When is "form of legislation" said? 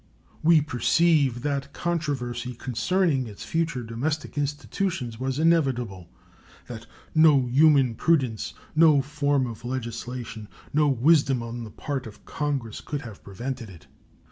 9.03-10.47